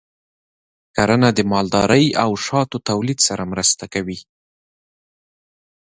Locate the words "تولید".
2.89-3.19